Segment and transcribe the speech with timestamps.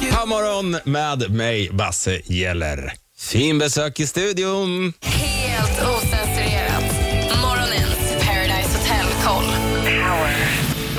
[0.00, 2.92] God morgon med mig, Basse Geller.
[3.18, 4.92] Fin besök i studion.
[5.02, 6.84] Helt osensurerat.
[7.42, 9.44] Morgonens Paradise Hotel-koll.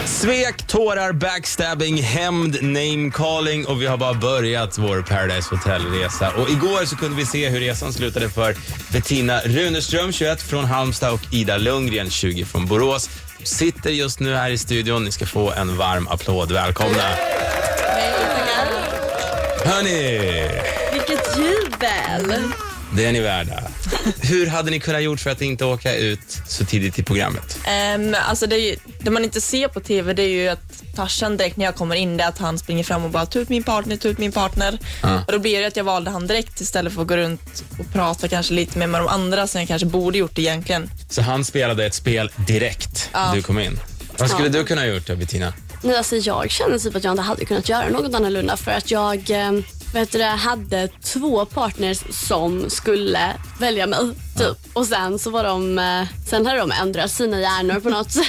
[0.05, 6.31] Svek, tårar, backstabbing, hämnd, namecalling och vi har bara börjat vår Paradise Hotel-resa.
[6.37, 8.55] Och igår så kunde vi se hur resan slutade för
[8.91, 13.09] Bettina Runeström, 21 från Halmstad och Ida Lundgren, 20 från Borås.
[13.43, 15.03] Sitter just nu här i studion.
[15.03, 16.51] Ni ska få en varm applåd.
[16.51, 17.03] Välkomna!
[19.65, 20.49] Hörni,
[20.93, 22.43] Vilket jubel!
[22.93, 23.63] det är ni värda.
[24.21, 27.57] Hur hade ni kunnat gjort för att inte åka ut så tidigt i programmet?
[27.95, 31.37] Um, alltså det, ju, det man inte ser på TV det är ju att Tarzan
[31.37, 33.49] direkt när jag kommer in det är att han springer fram och bara ta ut
[33.49, 34.77] min partner, ta ut min partner.
[35.03, 35.21] Ja.
[35.27, 37.93] Och då blir det att jag valde han direkt istället för att gå runt och
[37.93, 40.91] prata kanske lite mer med de andra som jag kanske borde gjort egentligen.
[41.09, 43.31] Så han spelade ett spel direkt Ja.
[43.35, 43.79] du kom in.
[44.17, 45.53] Vad skulle du kunna ha gjort då, Bettina?
[45.81, 48.91] Nej, alltså jag känner typ att jag inte hade kunnat göra något annorlunda för att
[48.91, 49.51] jag eh,
[49.93, 53.99] vet du, hade två partners som skulle välja mig.
[54.37, 54.57] Typ.
[54.73, 58.25] Och sen så var de, eh, sen hade de ändrat sina hjärnor på något sätt.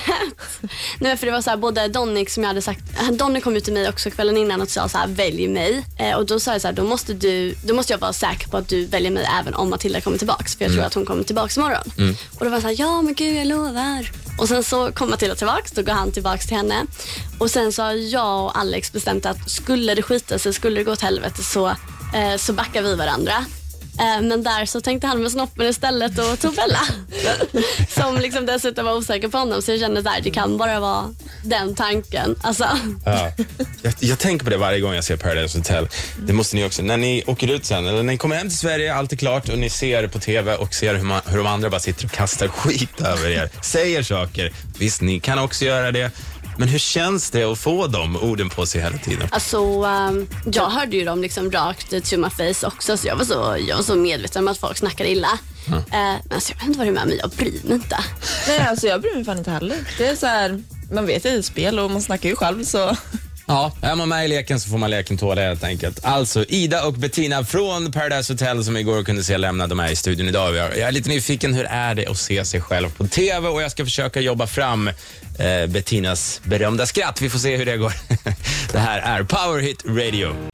[0.99, 3.55] Nej, för det var så här, både Donnik som jag hade sagt, eh, Donnik kom
[3.55, 5.87] ju till mig också kvällen innan och sa så här, välj mig.
[5.99, 8.49] Eh, och då sa jag så här, då måste, du, då måste jag vara säker
[8.49, 10.57] på att du väljer mig även om Matilda kommer tillbaks.
[10.57, 11.93] För jag tror att hon kommer tillbaks imorgon.
[12.39, 14.11] Och då var jag så här, ja men gud jag lovar.
[14.41, 16.87] Och sen så kom Matilda tillbaks, då går han tillbaks till henne.
[17.39, 20.85] Och sen så har jag och Alex bestämt att skulle det skita sig, skulle det
[20.85, 21.69] gå åt helvete så,
[22.15, 23.45] eh, så backar vi varandra.
[24.01, 26.81] Eh, men där så tänkte han med snoppen istället och tog Bella.
[27.89, 31.15] Som liksom dessutom var osäker på honom så jag kände att det kan bara vara
[31.45, 32.37] den tanken.
[32.43, 32.69] Alltså,
[33.05, 33.33] Ja.
[33.83, 35.89] Jag, jag tänker på det varje gång jag ser Paradise Hotel.
[36.19, 36.83] Det måste ni också.
[36.83, 39.49] När ni åker ut sen, eller när ni kommer hem till Sverige, allt är klart
[39.49, 42.11] och ni ser på TV och ser hur, man, hur de andra bara sitter och
[42.11, 44.53] kastar skit över er, säger saker.
[44.79, 46.11] Visst, ni kan också göra det.
[46.61, 49.29] Men hur känns det att få de orden på sig hela tiden?
[49.31, 53.25] alltså ehm, jag hörde ju dem liksom rakt to my face också så jag var
[53.25, 55.39] så, jag var så medveten om att folk snackade illa.
[55.67, 57.99] Eh, men alltså, jag vet inte vad det är med mig, jag bryr mig inte.
[58.49, 59.77] Nej, alltså jag bryr mig fan inte heller.
[59.99, 60.63] Det är så här,
[60.93, 62.97] man vet att det är ett spel och man snackar ju själv så.
[63.51, 66.05] Ja, är man med i leken så får man leken tåla helt enkelt.
[66.05, 70.29] Alltså Ida och Bettina från Paradise Hotel som igår kunde se lämnade mig i studion
[70.29, 70.57] idag.
[70.57, 73.49] Jag jag är lite nyfiken, hur är det att se sig själv på TV?
[73.49, 77.23] Och jag ska försöka jobba fram eh, Bettinas berömda skratt.
[77.23, 77.93] Vi får se hur det går.
[78.73, 80.50] det här är Power Hit Radio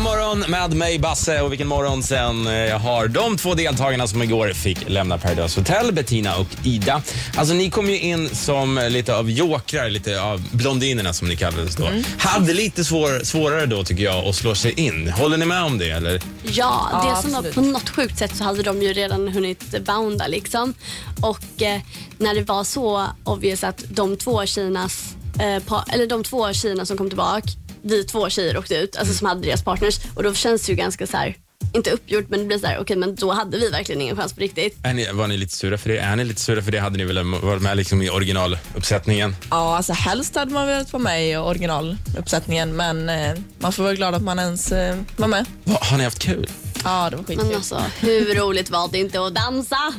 [0.00, 2.46] morgon med mig Basse och vilken morgon sen.
[2.46, 7.02] Eh, Jag har de två deltagarna som igår fick lämna Paradise Hotel, Bettina och Ida.
[7.36, 11.76] Alltså ni kom ju in som lite av jokrar, lite av blondinerna som ni kallades
[11.76, 11.88] då.
[12.18, 15.08] Hade lite svår, svårare då tycker jag att slå sig in.
[15.08, 16.20] Håller ni med om det eller?
[16.42, 19.84] Ja, Ja, det som var på något sjukt sätt så hade de ju redan hunnit
[19.86, 20.74] bounda liksom.
[21.22, 21.80] Och eh,
[22.18, 26.96] när det var så obvious att de två tjejernas, eh, eller de två tjejerna som
[26.96, 27.48] kom tillbaka,
[27.86, 30.76] vi två tjejer åkte ut, alltså som hade deras partners och då känns det ju
[30.76, 31.36] ganska så här,
[31.74, 34.32] inte uppgjort men det blir så här, okej men då hade vi verkligen ingen chans
[34.32, 34.76] på riktigt.
[34.82, 35.98] Är ni, var ni lite sura för det?
[35.98, 36.78] Är ni lite sura för det?
[36.80, 39.36] Hade ni väl varit med liksom i originaluppsättningen?
[39.50, 43.94] Ja, alltså helst hade man velat vara med i originaluppsättningen men eh, man får vara
[43.94, 45.44] glad att man ens eh, var med.
[45.64, 46.50] Va, har ni haft kul?
[46.84, 47.46] Ja, det var skitkul.
[47.46, 49.78] Men alltså hur roligt var det inte att dansa?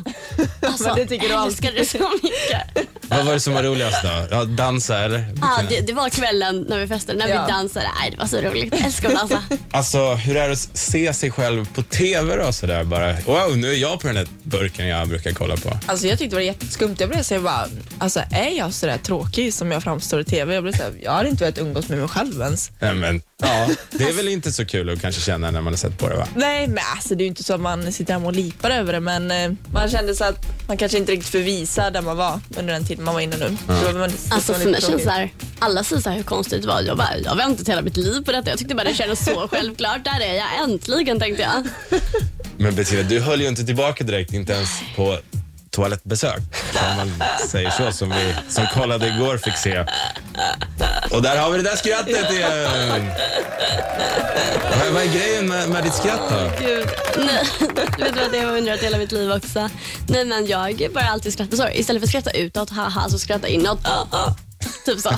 [0.62, 1.66] Alltså, Men det tycker du alltid.
[1.66, 2.88] älskar det så mycket.
[3.10, 4.28] Vad var det som var roligast då?
[4.32, 5.26] Ja, dansa eller?
[5.42, 7.46] Ja, det, det var kvällen när vi festade, när Ja.
[7.46, 7.86] vi dansade.
[8.00, 8.74] Nej, det var så roligt.
[8.78, 9.44] Jag älskar att dansa.
[9.72, 13.14] Alltså, hur är det att se sig själv på TV då sådär bara?
[13.26, 15.78] Wow, nu är jag på den här burken jag brukar kolla på.
[15.86, 16.96] Alltså jag tyckte det var jätteskumt.
[17.00, 20.24] Jag blev så här bara, alltså är jag så där tråkig som jag framstår i
[20.26, 20.54] TV?
[20.54, 22.72] Jag blev så här, jag hade inte velat umgås med mig själv ens.
[22.80, 25.78] Nej, men, ja, det är väl inte så kul att kanske känna när man har
[25.78, 26.28] sett på det va?
[26.36, 28.94] Nej, men alltså det är ju inte så att man sitter hemma och lipar över
[28.94, 32.40] det, men eh, man kände så att man kanske inte riktigt förvisa där man var
[32.58, 33.58] under den tiden man var inne nu.
[33.68, 36.68] Var- det Alltså för mig känns det här, alla säger så här hur konstigt det
[36.68, 36.82] var.
[36.82, 38.50] Jag, bara, jag har väntat hela mitt liv på detta.
[38.50, 40.04] Jag tyckte bara det kändes så självklart.
[40.06, 41.68] Där är jag äntligen tänkte jag.
[42.58, 45.18] Men Bettina, du höll ju inte tillbaka direkt, inte ens på
[45.70, 46.40] toalettbesök.
[46.92, 49.86] Om man säger så, som vi som kollade igår fick se.
[51.12, 53.12] Och där har vi det där skrattet igen.
[54.80, 56.66] Vad, vad är grejen med, med ditt skratt då?
[56.66, 56.88] Gud,
[57.18, 57.44] nej.
[57.98, 59.70] Du vet vad det har jag undrat hela mitt liv också.
[60.08, 61.70] Nej men jag bara alltid skrattar så.
[61.70, 63.80] Istället för att skratta utåt, haha, så skratta inåt.
[64.86, 65.10] Typ så.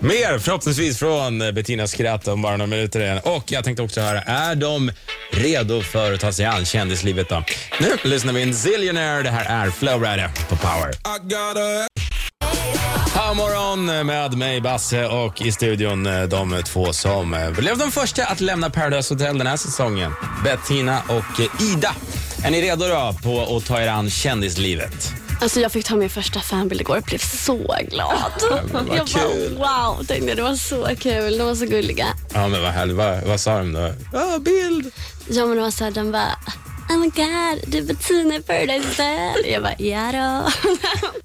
[0.00, 3.20] Mer förhoppningsvis från Bettinas skratt om bara några minuter igen.
[3.24, 4.92] Och jag tänkte också höra, är de
[5.30, 7.44] redo för att ta sig an kändislivet då?
[7.80, 9.22] Nu lyssnar vi in Zillionaire.
[9.22, 10.90] Det här är Flowrider på Power.
[13.32, 17.92] God morgon med mig Basse och i studion eh, de två som eh, blev de
[17.92, 20.12] första att lämna Paradise Hotel den här säsongen.
[20.44, 21.94] Bettina och eh, Ida.
[22.44, 25.12] Är ni redo då på att ta er an kändislivet?
[25.40, 28.32] Alltså jag fick ta min första fanbild igår och blev så glad.
[28.72, 29.56] vad jag kul.
[29.58, 31.38] bara wow, tänkte jag, det var så kul.
[31.38, 32.06] De var så gulliga.
[32.34, 32.96] Ja, men vad härligt.
[32.96, 33.94] Vad, vad sa de då?
[34.12, 34.90] Ja, bild.
[35.30, 36.38] Ja men det var så här, de bara
[36.92, 39.52] Oh my god, du är Bettina i Paradise Hotel.
[39.52, 40.52] Jag bara, ja då.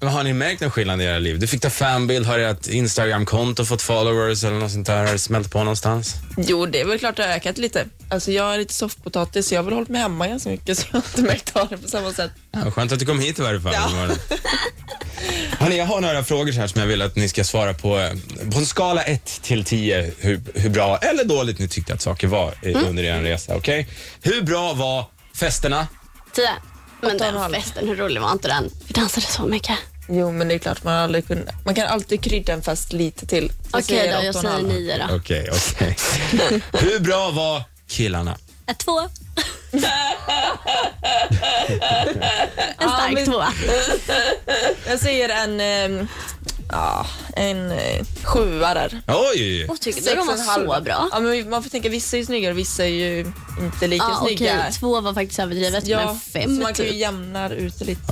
[0.00, 1.38] Men har ni märkt någon skillnad i era liv?
[1.38, 5.04] Du fick ta fanbild, har ert Instagram-konto fått followers eller något sånt där?
[5.06, 6.14] Har det smält på någonstans?
[6.36, 7.84] Jo, det är väl klart det har ökat lite.
[8.10, 10.86] Alltså jag är lite soffpotatis så jag har väl hållit mig hemma ganska mycket så
[10.90, 12.30] jag har inte märkt av det på samma sätt.
[12.52, 13.72] Ja, skönt att du kom hit i varje fall.
[13.74, 13.88] Ja.
[15.58, 17.98] Hörrni, jag har några frågor här som jag vill att ni ska svara på.
[17.98, 18.10] eh,
[18.52, 22.26] På en skala 1 till 10, hur, hur bra eller dåligt ni tyckte att saker
[22.26, 23.56] var eh, under er resa.
[23.56, 23.88] Okej?
[24.22, 25.04] Hur bra var
[25.38, 25.86] festerna?
[26.32, 26.48] Tio.
[27.00, 28.70] Men den festen, hur rolig var inte den?
[28.86, 29.78] Vi dansade så mycket.
[30.08, 31.64] Jo, men det är klart man aldrig kunnat.
[31.64, 33.52] Man kan alltid krydda en fest lite till.
[33.70, 35.14] Okej säger då, jag säger nio då.
[35.16, 35.96] Okej, okej.
[36.72, 38.36] hur bra var killarna?
[38.66, 39.00] Ett två.
[39.72, 39.82] en
[42.80, 43.52] Ja, stark men- tvåa.
[44.86, 46.06] Jag säger en, eh,
[46.70, 47.06] ja,
[47.38, 49.00] en eh, sjua där.
[49.06, 49.66] Oj!
[49.68, 50.66] Och tyckte Sex de var och en halv.
[50.74, 51.08] så bra.
[51.12, 53.26] Ja, men man får tänka, vissa är ju snyggare och vissa är ju
[53.60, 54.70] inte lika Ja, okej, snygga.
[54.80, 57.00] två var faktiskt överdrivet, Ja, men fem så man kan ju typ.
[57.00, 58.02] jämna ut det lite.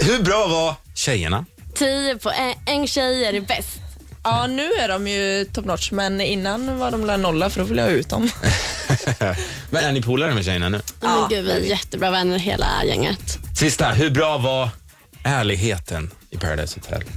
[0.00, 1.44] Eh, Hur bra var tjejerna?
[1.74, 3.68] Tio på en, en tjej är det bäst.
[4.24, 7.66] Ja, nu är de ju top notch, men innan var de la nolla för då
[7.66, 8.30] ville jag ha ut dem.
[9.70, 10.80] Men är ni polare med tjejerna nu?
[10.84, 13.38] Ja, Ja, men gud, vi är jättebra vänner hela gänget.
[13.58, 14.68] Sista, hur bra var
[15.24, 17.02] ärligheten i Paradise Hotel?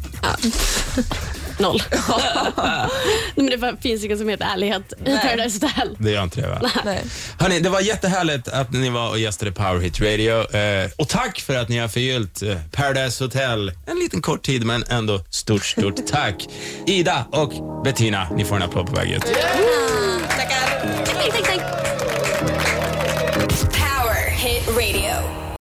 [1.59, 1.83] Noll.
[3.35, 5.17] Nej, men det finns inget som heter ärlighet i.
[5.17, 5.97] Paradise Hotel.
[5.99, 6.71] Det gör inte det va?
[6.85, 7.03] Nej.
[7.39, 10.55] Hörni, det var jättehärligt att ni var och gästade Power Hit Radio.
[10.55, 13.71] Eh, och tack för att ni har förgyllt eh, Paradise Hotel.
[13.85, 16.47] En liten kort tid, men ändå stort, stort tack.
[16.85, 19.23] Ida och Bettina, ni får en applåd på vägen ut.